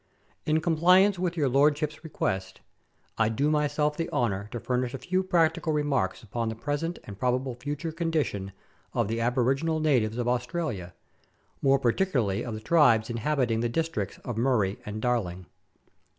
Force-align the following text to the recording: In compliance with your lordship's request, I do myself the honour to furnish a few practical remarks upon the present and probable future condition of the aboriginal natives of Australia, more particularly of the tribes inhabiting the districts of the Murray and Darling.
In 0.47 0.61
compliance 0.61 1.19
with 1.19 1.37
your 1.37 1.47
lordship's 1.47 2.03
request, 2.03 2.61
I 3.19 3.29
do 3.29 3.51
myself 3.51 3.95
the 3.95 4.09
honour 4.09 4.47
to 4.49 4.59
furnish 4.59 4.95
a 4.95 4.97
few 4.97 5.21
practical 5.21 5.73
remarks 5.73 6.23
upon 6.23 6.49
the 6.49 6.55
present 6.55 6.97
and 7.03 7.19
probable 7.19 7.53
future 7.53 7.91
condition 7.91 8.51
of 8.93 9.07
the 9.09 9.21
aboriginal 9.21 9.79
natives 9.79 10.17
of 10.17 10.27
Australia, 10.27 10.95
more 11.61 11.77
particularly 11.77 12.43
of 12.43 12.55
the 12.55 12.61
tribes 12.61 13.11
inhabiting 13.11 13.59
the 13.59 13.69
districts 13.69 14.17
of 14.25 14.37
the 14.37 14.41
Murray 14.41 14.79
and 14.87 15.03
Darling. 15.03 15.45